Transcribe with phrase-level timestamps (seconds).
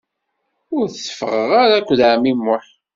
[0.75, 2.65] Ur teffɣeɣ ara akked ɛemmi Muḥ.